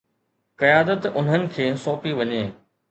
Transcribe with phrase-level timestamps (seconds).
[0.61, 2.45] قيادت انهن کي سونپي وڃي